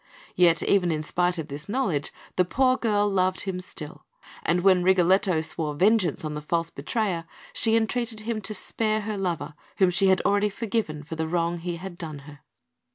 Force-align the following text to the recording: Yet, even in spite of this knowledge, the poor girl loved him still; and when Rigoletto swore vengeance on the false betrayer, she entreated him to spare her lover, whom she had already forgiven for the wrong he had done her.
Yet, 0.35 0.63
even 0.63 0.91
in 0.91 1.03
spite 1.03 1.37
of 1.37 1.47
this 1.47 1.69
knowledge, 1.69 2.11
the 2.35 2.43
poor 2.43 2.75
girl 2.75 3.07
loved 3.07 3.41
him 3.41 3.59
still; 3.59 4.03
and 4.43 4.61
when 4.61 4.81
Rigoletto 4.81 5.41
swore 5.41 5.75
vengeance 5.75 6.25
on 6.25 6.33
the 6.33 6.41
false 6.41 6.71
betrayer, 6.71 7.25
she 7.53 7.75
entreated 7.75 8.21
him 8.21 8.41
to 8.41 8.55
spare 8.55 9.01
her 9.01 9.15
lover, 9.15 9.53
whom 9.77 9.91
she 9.91 10.07
had 10.07 10.19
already 10.21 10.49
forgiven 10.49 11.03
for 11.03 11.15
the 11.15 11.27
wrong 11.27 11.59
he 11.59 11.75
had 11.75 11.99
done 11.99 12.23
her. 12.27 12.39